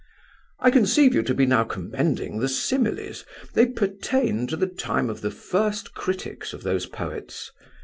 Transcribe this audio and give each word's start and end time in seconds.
"I 0.59 0.71
conceive 0.71 1.13
you 1.13 1.21
to 1.21 1.33
be 1.35 1.45
now 1.45 1.63
commending 1.63 2.39
the 2.39 2.49
similes. 2.49 3.23
They 3.53 3.67
pertain 3.67 4.47
to 4.47 4.57
the 4.57 4.65
time 4.65 5.11
of 5.11 5.21
the 5.21 5.29
first 5.29 5.93
critics 5.93 6.53
of 6.53 6.63
those 6.63 6.87
poets. 6.87 7.51